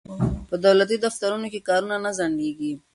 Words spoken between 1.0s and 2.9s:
دفترونو کې کارونه نه ځنډیږي.